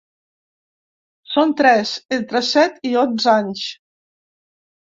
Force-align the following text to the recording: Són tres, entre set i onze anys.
Són 1.33 1.53
tres, 1.59 1.93
entre 2.19 2.43
set 2.49 2.81
i 2.93 2.97
onze 3.05 3.33
anys. 3.37 3.71